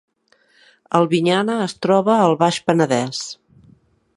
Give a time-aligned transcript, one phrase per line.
[0.99, 3.21] Albinyana es troba al Baix Penedès